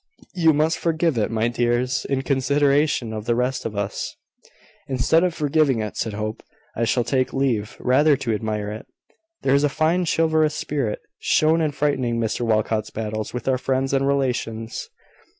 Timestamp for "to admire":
8.17-8.71